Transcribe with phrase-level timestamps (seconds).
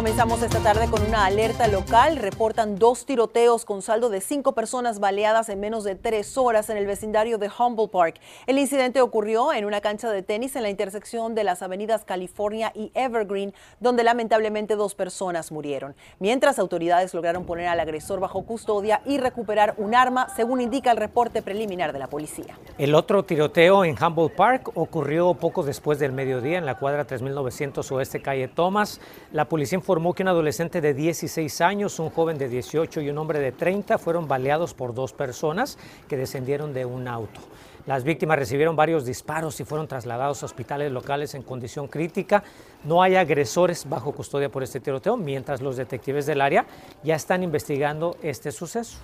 [0.00, 2.16] Comenzamos esta tarde con una alerta local.
[2.16, 6.78] Reportan dos tiroteos con saldo de cinco personas baleadas en menos de tres horas en
[6.78, 8.14] el vecindario de Humboldt Park.
[8.46, 12.72] El incidente ocurrió en una cancha de tenis en la intersección de las avenidas California
[12.74, 15.94] y Evergreen, donde lamentablemente dos personas murieron.
[16.18, 20.96] Mientras autoridades lograron poner al agresor bajo custodia y recuperar un arma, según indica el
[20.96, 22.58] reporte preliminar de la policía.
[22.78, 27.92] El otro tiroteo en Humboldt Park ocurrió poco después del mediodía en la cuadra 3900
[27.92, 28.98] oeste calle Thomas.
[29.30, 33.40] La policía que un adolescente de 16 años, un joven de 18 y un hombre
[33.40, 37.40] de 30 fueron baleados por dos personas que descendieron de un auto.
[37.86, 42.44] Las víctimas recibieron varios disparos y fueron trasladados a hospitales locales en condición crítica.
[42.84, 46.66] No hay agresores bajo custodia por este tiroteo, mientras los detectives del área
[47.02, 48.98] ya están investigando este suceso.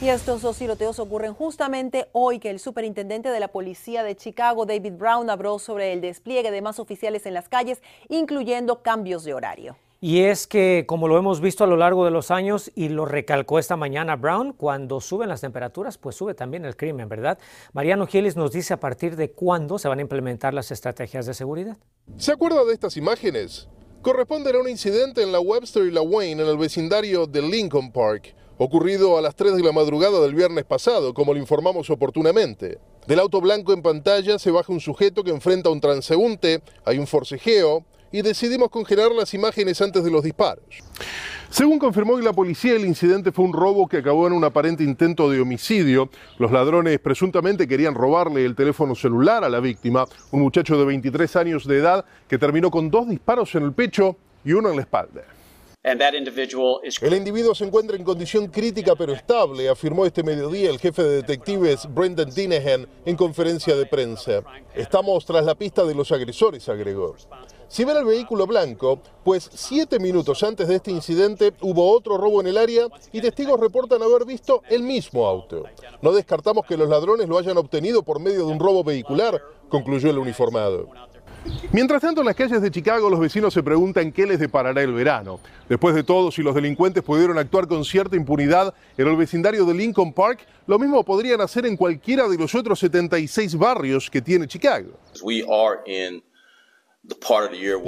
[0.00, 4.64] Y estos dos tiroteos ocurren justamente hoy que el superintendente de la policía de Chicago,
[4.64, 9.34] David Brown, habló sobre el despliegue de más oficiales en las calles, incluyendo cambios de
[9.34, 9.76] horario.
[10.00, 13.06] Y es que, como lo hemos visto a lo largo de los años y lo
[13.06, 17.36] recalcó esta mañana Brown, cuando suben las temperaturas, pues sube también el crimen, ¿verdad?
[17.72, 21.34] Mariano Gillis nos dice a partir de cuándo se van a implementar las estrategias de
[21.34, 21.76] seguridad.
[22.18, 23.66] ¿Se acuerda de estas imágenes?
[24.00, 27.90] Corresponden a un incidente en la Webster y la Wayne en el vecindario de Lincoln
[27.90, 32.78] Park ocurrido a las 3 de la madrugada del viernes pasado, como le informamos oportunamente.
[33.06, 36.98] Del auto blanco en pantalla se baja un sujeto que enfrenta a un transeúnte, hay
[36.98, 40.64] un forcejeo y decidimos congelar las imágenes antes de los disparos.
[41.50, 45.30] Según confirmó la policía, el incidente fue un robo que acabó en un aparente intento
[45.30, 46.10] de homicidio.
[46.36, 51.36] Los ladrones presuntamente querían robarle el teléfono celular a la víctima, un muchacho de 23
[51.36, 54.82] años de edad que terminó con dos disparos en el pecho y uno en la
[54.82, 55.37] espalda.
[57.00, 61.16] El individuo se encuentra en condición crítica pero estable, afirmó este mediodía el jefe de
[61.16, 64.42] detectives Brendan Dinehan en conferencia de prensa.
[64.74, 67.16] Estamos tras la pista de los agresores, agregó.
[67.68, 72.40] Si ven el vehículo blanco, pues siete minutos antes de este incidente hubo otro robo
[72.40, 75.64] en el área y testigos reportan haber visto el mismo auto.
[76.00, 80.10] No descartamos que los ladrones lo hayan obtenido por medio de un robo vehicular, concluyó
[80.10, 80.88] el uniformado.
[81.72, 84.92] Mientras tanto, en las calles de Chicago los vecinos se preguntan qué les deparará el
[84.92, 85.40] verano.
[85.68, 89.74] Después de todo, si los delincuentes pudieron actuar con cierta impunidad en el vecindario de
[89.74, 94.46] Lincoln Park, lo mismo podrían hacer en cualquiera de los otros 76 barrios que tiene
[94.46, 94.90] Chicago.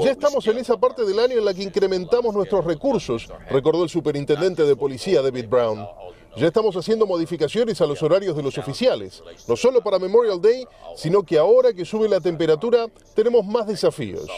[0.04, 3.90] Ya estamos en esa parte del año en la que incrementamos nuestros recursos, recordó el
[3.90, 5.86] superintendente de policía David Brown.
[6.36, 10.64] Ya estamos haciendo modificaciones a los horarios de los oficiales, no solo para Memorial Day,
[10.96, 12.86] sino que ahora que sube la temperatura
[13.16, 14.28] tenemos más desafíos.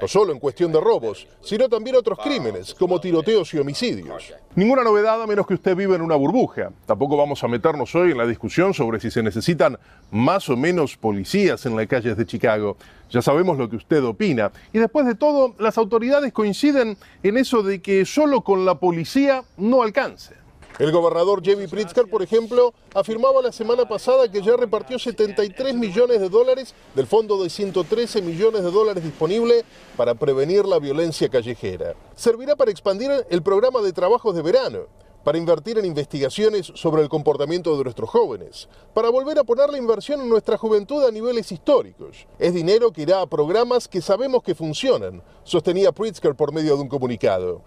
[0.00, 4.32] No solo en cuestión de robos, sino también otros crímenes, como tiroteos y homicidios.
[4.54, 6.70] Ninguna novedad a menos que usted viva en una burbuja.
[6.86, 9.76] Tampoco vamos a meternos hoy en la discusión sobre si se necesitan
[10.12, 12.76] más o menos policías en las calles de Chicago.
[13.10, 14.52] Ya sabemos lo que usted opina.
[14.72, 19.42] Y después de todo, las autoridades coinciden en eso de que solo con la policía
[19.56, 20.34] no alcance.
[20.78, 26.20] El gobernador Jimmy Pritzker, por ejemplo, afirmaba la semana pasada que ya repartió 73 millones
[26.20, 29.64] de dólares del fondo de 113 millones de dólares disponible
[29.96, 31.96] para prevenir la violencia callejera.
[32.14, 34.86] Servirá para expandir el programa de trabajos de verano,
[35.24, 39.78] para invertir en investigaciones sobre el comportamiento de nuestros jóvenes, para volver a poner la
[39.78, 42.26] inversión en nuestra juventud a niveles históricos.
[42.38, 46.82] Es dinero que irá a programas que sabemos que funcionan, sostenía Pritzker por medio de
[46.82, 47.62] un comunicado.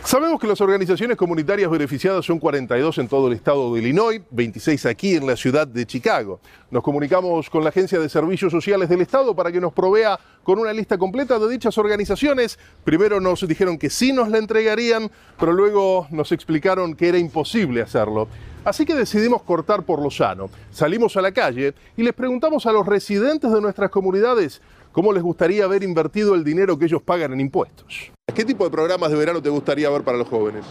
[0.00, 4.86] Sabemos que las organizaciones comunitarias beneficiadas son 42 en todo el estado de Illinois, 26
[4.86, 6.40] aquí en la ciudad de Chicago.
[6.70, 10.58] Nos comunicamos con la Agencia de Servicios Sociales del Estado para que nos provea con
[10.58, 12.58] una lista completa de dichas organizaciones.
[12.84, 17.80] Primero nos dijeron que sí nos la entregarían, pero luego nos explicaron que era imposible
[17.82, 18.28] hacerlo.
[18.64, 20.50] Así que decidimos cortar por lo sano.
[20.70, 24.60] Salimos a la calle y les preguntamos a los residentes de nuestras comunidades
[24.92, 28.12] cómo les gustaría haber invertido el dinero que ellos pagan en impuestos.
[28.34, 30.64] ¿Qué tipo de programas de verano te gustaría ver para los jóvenes?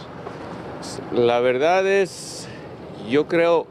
[1.12, 2.48] La verdad es,
[3.10, 3.66] yo creo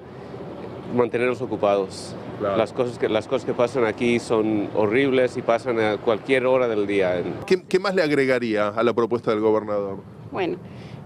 [0.96, 2.16] mantenerlos ocupados.
[2.42, 6.68] Las, cosas que, las cosas que pasan aquí son horribles y pasan a cualquier hora
[6.68, 7.22] del día.
[7.46, 9.98] ¿Qué, más le agregaría a la propuesta del gobernador?
[10.32, 10.58] Bueno,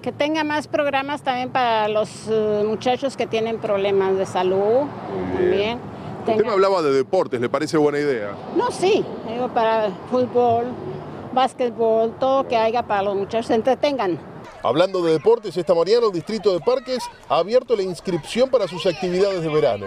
[0.02, 4.88] que tenga más programas también para los eh, muchachos que tienen problemas de salud
[5.36, 5.80] también
[6.28, 8.36] Usted me hablaba de deportes, ¿le parece buena idea?
[8.56, 10.66] No, sí, digo para fútbol,
[11.34, 14.20] básquetbol, todo que haya para los muchachos se entretengan.
[14.64, 18.88] Hablando de deportes, esta mañana el Distrito de Parques ha abierto la inscripción para sus
[18.88, 19.86] actividades de verano.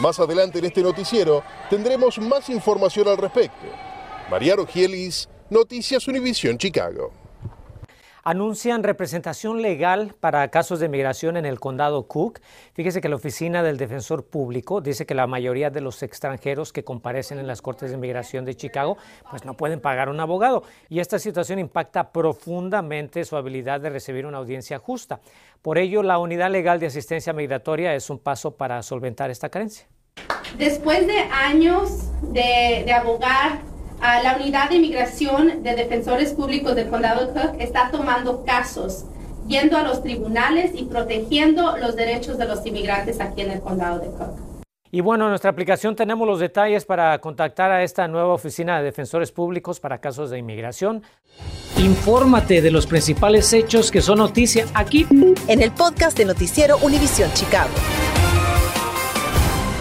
[0.00, 3.66] Más adelante en este noticiero tendremos más información al respecto.
[4.30, 7.19] Mariano Gielis, Noticias Univisión Chicago
[8.22, 12.40] anuncian representación legal para casos de migración en el condado Cook.
[12.74, 16.84] Fíjese que la oficina del defensor público dice que la mayoría de los extranjeros que
[16.84, 18.96] comparecen en las cortes de migración de Chicago
[19.30, 24.26] pues no pueden pagar un abogado y esta situación impacta profundamente su habilidad de recibir
[24.26, 25.20] una audiencia justa.
[25.62, 29.86] Por ello, la unidad legal de asistencia migratoria es un paso para solventar esta carencia.
[30.56, 33.69] Después de años de, de abogar
[34.00, 39.04] la unidad de inmigración de defensores públicos del condado de Cook está tomando casos,
[39.46, 43.98] yendo a los tribunales y protegiendo los derechos de los inmigrantes aquí en el condado
[43.98, 44.50] de Cook.
[44.92, 48.84] Y bueno, en nuestra aplicación tenemos los detalles para contactar a esta nueva oficina de
[48.84, 51.04] defensores públicos para casos de inmigración.
[51.78, 55.06] Infórmate de los principales hechos que son noticia aquí
[55.46, 57.70] en el podcast de Noticiero Univisión Chicago.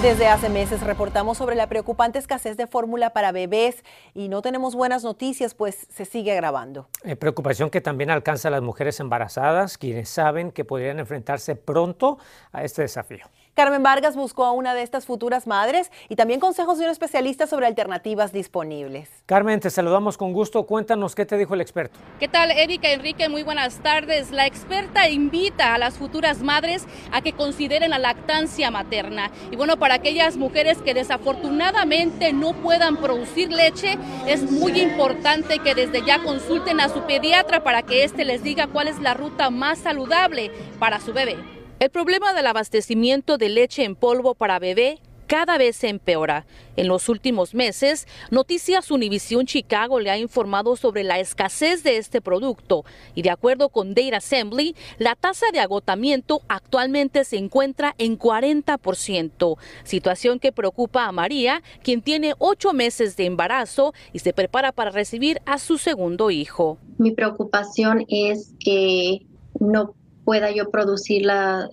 [0.02, 4.74] Desde hace meses reportamos sobre la preocupante escasez de fórmula para bebés y no tenemos
[4.74, 6.88] buenas noticias, pues se sigue agravando.
[7.04, 12.18] Eh, preocupación que también alcanza a las mujeres embarazadas, quienes saben que podrían enfrentarse pronto
[12.54, 13.26] a este desafío.
[13.56, 17.46] Carmen Vargas buscó a una de estas futuras madres y también consejos de un especialista
[17.46, 19.10] sobre alternativas disponibles.
[19.26, 20.66] Carmen, te saludamos con gusto.
[20.66, 22.00] Cuéntanos qué te dijo el experto.
[22.22, 23.28] ¿Qué tal, Erika Enrique?
[23.28, 24.32] Muy buenas tardes.
[24.32, 29.30] La experta invita a las futuras madres a que consideren la lactancia materna.
[29.52, 33.98] Y bueno, para aquellas mujeres que desafortunadamente no puedan producir leche,
[34.28, 38.68] es muy importante que desde ya consulten a su pediatra para que éste les diga
[38.68, 41.38] cuál es la ruta más saludable para su bebé.
[41.80, 46.48] El problema del abastecimiento de leche en polvo para bebé cada vez se empeora.
[46.76, 52.20] En los últimos meses, Noticias Univision Chicago le ha informado sobre la escasez de este
[52.20, 52.84] producto
[53.14, 59.58] y de acuerdo con Data Assembly, la tasa de agotamiento actualmente se encuentra en 40%,
[59.84, 64.90] situación que preocupa a María, quien tiene ocho meses de embarazo y se prepara para
[64.90, 66.80] recibir a su segundo hijo.
[66.98, 69.28] Mi preocupación es que
[69.60, 69.94] no
[70.30, 71.72] pueda yo producir la,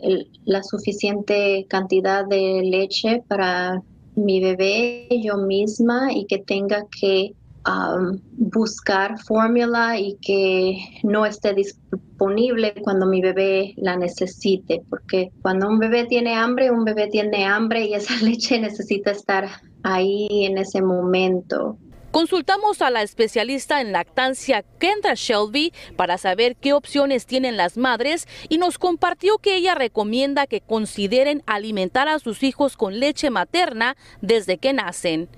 [0.62, 3.82] suficiente cantidad de leche para
[4.14, 7.34] mi bebé yo misma y que tenga que
[7.68, 15.68] um, buscar fórmula y que no esté disponible cuando mi bebé la necesite, porque cuando
[15.68, 19.50] un bebé tiene hambre, un bebé tiene hambre y esa leche necesita estar
[19.82, 21.76] ahí en ese momento.
[22.16, 28.26] Consultamos a la especialista en lactancia Kendra Shelby para saber qué opciones tienen las madres
[28.48, 33.98] y nos compartió que ella recomienda que consideren alimentar a sus hijos con leche materna
[34.22, 35.28] desde que nacen.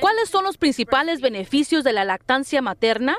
[0.00, 3.16] ¿Cuáles son los principales beneficios de la lactancia materna?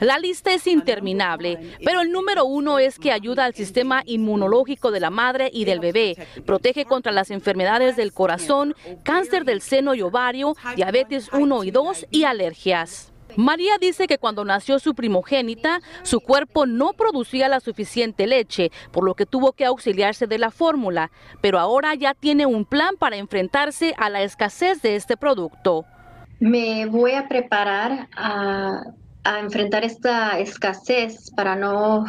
[0.00, 5.00] La lista es interminable, pero el número uno es que ayuda al sistema inmunológico de
[5.00, 6.16] la madre y del bebé,
[6.46, 12.06] protege contra las enfermedades del corazón, cáncer del seno y ovario, diabetes 1 y 2
[12.10, 13.12] y alergias.
[13.36, 19.04] María dice que cuando nació su primogénita, su cuerpo no producía la suficiente leche, por
[19.04, 21.10] lo que tuvo que auxiliarse de la fórmula,
[21.40, 25.84] pero ahora ya tiene un plan para enfrentarse a la escasez de este producto.
[26.40, 28.82] Me voy a preparar a,
[29.40, 32.06] enfrentar esta escasez para no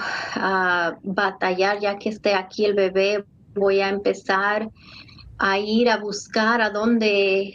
[1.03, 3.25] batallar ya que esté aquí el bebé.
[3.53, 4.69] Voy a empezar
[5.37, 7.53] a ir a buscar a dónde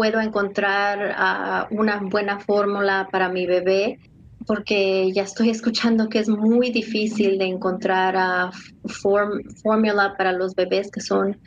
[0.00, 3.98] puedo encontrar ah, una buena fórmula para mi bebé,
[4.46, 10.90] porque ya estoy escuchando que es muy difícil de encontrar uh, fórmula para los bebés
[10.90, 11.38] que son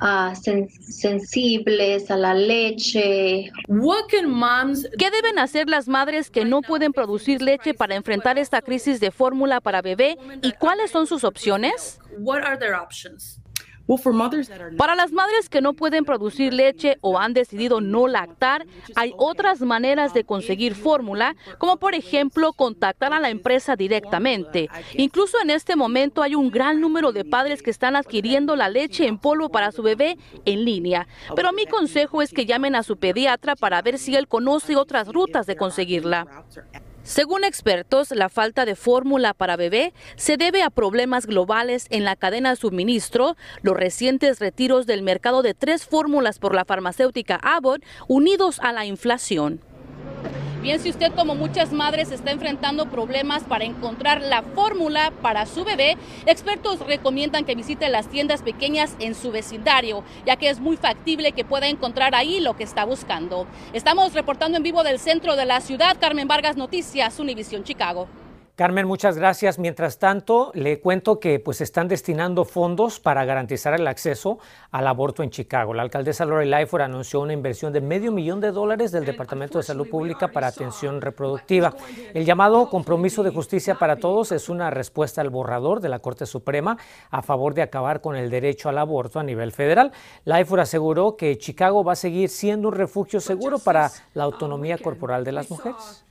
[0.00, 3.52] ah, sensibles a la leche.
[4.98, 9.12] ¿Qué deben hacer las madres que no pueden producir leche para enfrentar esta crisis de
[9.12, 12.00] fórmula para bebé y cuáles son sus opciones?
[14.78, 19.60] Para las madres que no pueden producir leche o han decidido no lactar, hay otras
[19.60, 24.70] maneras de conseguir fórmula, como por ejemplo contactar a la empresa directamente.
[24.94, 29.06] Incluso en este momento hay un gran número de padres que están adquiriendo la leche
[29.06, 31.06] en polvo para su bebé en línea.
[31.36, 35.08] Pero mi consejo es que llamen a su pediatra para ver si él conoce otras
[35.12, 36.44] rutas de conseguirla.
[37.04, 42.16] Según expertos, la falta de fórmula para bebé se debe a problemas globales en la
[42.16, 47.84] cadena de suministro, los recientes retiros del mercado de tres fórmulas por la farmacéutica Abbott,
[48.08, 49.60] unidos a la inflación.
[50.64, 55.62] Bien, si usted como muchas madres está enfrentando problemas para encontrar la fórmula para su
[55.62, 60.78] bebé, expertos recomiendan que visite las tiendas pequeñas en su vecindario, ya que es muy
[60.78, 63.46] factible que pueda encontrar ahí lo que está buscando.
[63.74, 65.98] Estamos reportando en vivo del centro de la ciudad.
[66.00, 68.08] Carmen Vargas Noticias, Univisión Chicago.
[68.56, 69.58] Carmen, muchas gracias.
[69.58, 74.38] Mientras tanto, le cuento que pues están destinando fondos para garantizar el acceso
[74.70, 75.74] al aborto en Chicago.
[75.74, 79.64] La alcaldesa Lori Lightfoot anunció una inversión de medio millón de dólares del Departamento de
[79.64, 81.74] Salud Pública para atención reproductiva.
[82.12, 86.24] El llamado compromiso de justicia para todos es una respuesta al borrador de la Corte
[86.24, 86.78] Suprema
[87.10, 89.90] a favor de acabar con el derecho al aborto a nivel federal.
[90.26, 95.24] Lightfoot aseguró que Chicago va a seguir siendo un refugio seguro para la autonomía corporal
[95.24, 96.04] de las mujeres.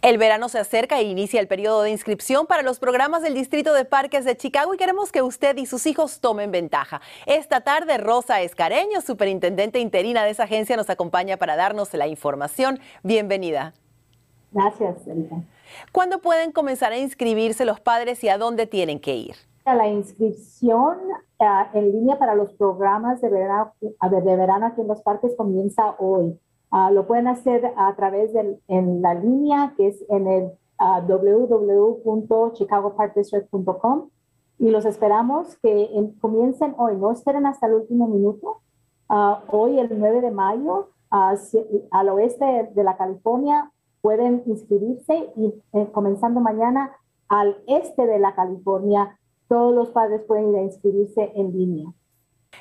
[0.00, 3.74] El verano se acerca e inicia el periodo de inscripción para los programas del Distrito
[3.74, 7.00] de Parques de Chicago y queremos que usted y sus hijos tomen ventaja.
[7.26, 12.78] Esta tarde, Rosa Escareño, superintendente interina de esa agencia, nos acompaña para darnos la información.
[13.02, 13.74] Bienvenida.
[14.52, 15.42] Gracias, Erika.
[15.90, 19.34] ¿Cuándo pueden comenzar a inscribirse los padres y a dónde tienen que ir?
[19.66, 20.98] La inscripción
[21.40, 25.96] eh, en línea para los programas de verano, de verano aquí en los parques comienza
[25.98, 26.38] hoy.
[26.76, 30.50] Ah, lo pueden hacer a través de en la línea que es en el
[30.80, 31.06] uh,
[34.58, 38.62] y los esperamos que comiencen hoy, no esperen hasta el último minuto.
[39.08, 45.88] Ah, hoy, el 9 de mayo, al oeste de la California, pueden inscribirse y eh,
[45.92, 46.90] comenzando mañana
[47.28, 49.16] al este de la California,
[49.46, 51.92] todos los padres pueden ir a inscribirse en línea.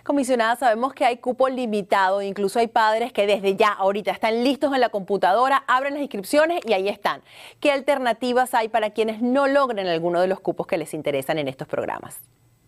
[0.04, 4.74] Comisionada, sabemos que hay cupo limitado, incluso hay padres que desde ya, ahorita, están listos
[4.74, 7.22] en la computadora, abren las inscripciones y ahí están.
[7.60, 11.48] ¿Qué alternativas hay para quienes no logren alguno de los cupos que les interesan en
[11.48, 12.20] estos programas?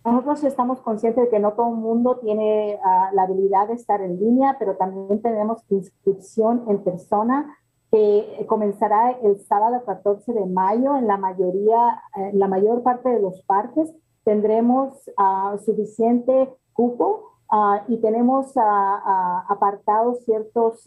[0.05, 4.01] Nosotros estamos conscientes de que no todo el mundo tiene uh, la habilidad de estar
[4.01, 7.57] en línea, pero también tenemos inscripción en persona
[7.91, 13.19] que comenzará el sábado 14 de mayo en la mayoría, en la mayor parte de
[13.19, 13.91] los parques.
[14.23, 20.83] Tendremos uh, suficiente cupo ah, y tenemos ah, ah, apartados ciertos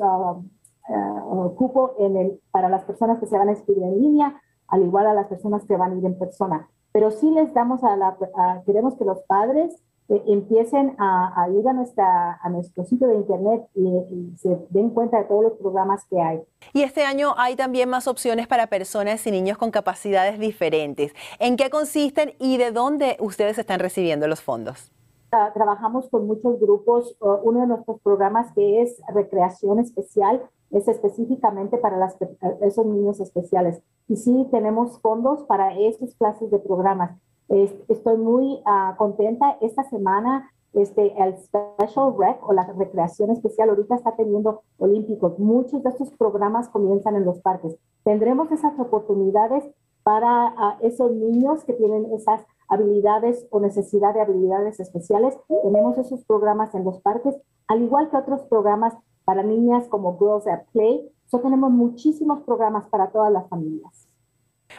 [1.57, 5.07] cupos en el, para las personas que se van a inscribir en línea, al igual
[5.07, 6.67] a las personas que van a ir en persona.
[6.93, 8.17] Pero sí les damos a la,
[8.65, 9.77] queremos que los padres
[10.09, 14.89] eh, empiecen a, ir a, nuestra, a nuestro sitio de internet y, y, se den
[14.89, 16.41] cuenta de todos los programas que hay.
[16.73, 21.13] Y este año hay también más opciones para personas y niños con capacidades diferentes.
[21.39, 24.91] ¿En qué consisten y de dónde ustedes están recibiendo los fondos?
[25.31, 27.17] Trabajamos con muchos grupos.
[27.43, 32.17] uno de nuestros programas que es recreación especial es específicamente para las,
[32.61, 33.81] esos niños especiales.
[34.09, 37.19] Y sí tenemos fondos para esas clases de programas.
[37.49, 39.57] estoy muy ah, contenta.
[39.61, 45.39] Esta semana este, el Special Rec o la recreación especial ahorita está teniendo olímpicos.
[45.39, 47.77] Muchos de estos programas comienzan en los parques.
[48.05, 49.65] Tendremos esas oportunidades
[50.03, 55.37] para ah, esos niños que tienen esas habilidades o necesidad de habilidades especiales.
[55.63, 57.35] Tenemos esos programas en los parques,
[57.67, 58.95] al igual que otros programas
[59.25, 61.11] para niñas como Girls at Play.
[61.27, 64.09] So tenemos muchísimos programas para todas las familias.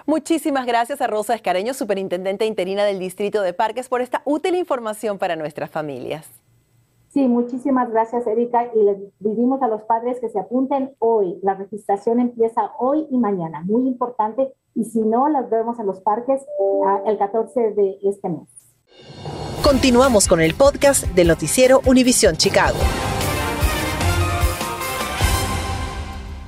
[0.05, 5.17] Muchísimas gracias a Rosa Escareño, superintendente interina del Distrito de Parques, por esta útil información
[5.17, 6.29] para nuestras familias.
[7.10, 8.72] Sí, muchísimas gracias, Erika.
[8.75, 11.39] Y les pedimos a los padres que se apunten hoy.
[11.41, 13.63] La registración empieza hoy y mañana.
[13.65, 14.53] Muy importante.
[14.75, 16.41] Y si no, las vemos en los parques
[16.85, 18.47] ah, el 14 de este mes.
[19.63, 22.77] Continuamos con el podcast del noticiero Univisión Chicago.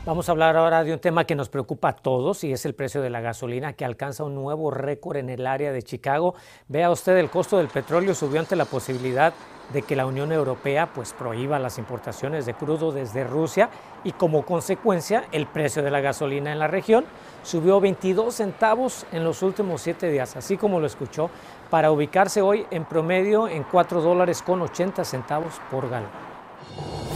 [0.03, 2.73] Vamos a hablar ahora de un tema que nos preocupa a todos y es el
[2.73, 6.33] precio de la gasolina que alcanza un nuevo récord en el área de Chicago.
[6.67, 9.31] Vea usted, el costo del petróleo subió ante la posibilidad
[9.71, 13.69] de que la Unión Europea pues prohíba las importaciones de crudo desde Rusia
[14.03, 17.05] y como consecuencia el precio de la gasolina en la región
[17.43, 21.29] subió 22 centavos en los últimos siete días, así como lo escuchó,
[21.69, 26.30] para ubicarse hoy en promedio en 4 dólares con 80 centavos por galón.